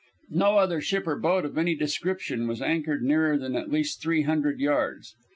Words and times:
No 0.31 0.57
other 0.57 0.81
ship 0.81 1.05
or 1.05 1.15
boat 1.15 1.45
of 1.45 1.59
any 1.59 1.75
description 1.75 2.47
was 2.47 2.59
anchored 2.59 3.03
nearer 3.03 3.37
than 3.37 3.55
at 3.55 3.71
least 3.71 4.01
300 4.01 4.59
yards. 4.59 5.13